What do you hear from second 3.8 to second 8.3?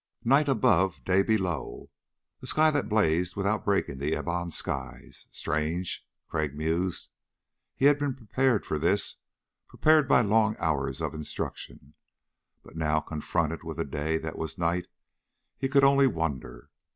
the ebon skies. Strange, Crag mused. He had been